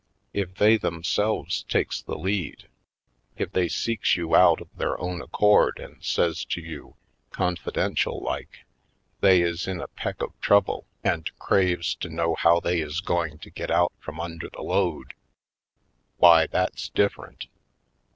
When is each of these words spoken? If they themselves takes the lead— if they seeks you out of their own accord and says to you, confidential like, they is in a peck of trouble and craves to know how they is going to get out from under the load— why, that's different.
If 0.33 0.55
they 0.55 0.77
themselves 0.77 1.61
takes 1.61 2.01
the 2.01 2.17
lead— 2.17 2.67
if 3.37 3.51
they 3.51 3.67
seeks 3.67 4.17
you 4.17 4.35
out 4.35 4.59
of 4.59 4.75
their 4.75 4.99
own 4.99 5.21
accord 5.21 5.77
and 5.77 6.03
says 6.03 6.43
to 6.45 6.59
you, 6.59 6.95
confidential 7.29 8.19
like, 8.19 8.65
they 9.19 9.43
is 9.43 9.67
in 9.67 9.79
a 9.79 9.87
peck 9.87 10.23
of 10.23 10.31
trouble 10.41 10.87
and 11.03 11.29
craves 11.37 11.93
to 11.97 12.09
know 12.09 12.33
how 12.33 12.59
they 12.59 12.79
is 12.81 12.99
going 12.99 13.37
to 13.45 13.51
get 13.51 13.69
out 13.69 13.93
from 13.99 14.19
under 14.19 14.49
the 14.49 14.63
load— 14.63 15.13
why, 16.17 16.47
that's 16.47 16.89
different. 16.89 17.45